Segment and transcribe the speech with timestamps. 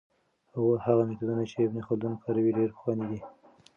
[0.85, 3.19] هغه میتود چې ابن خلدون کاروه ډېر پخوانی دی.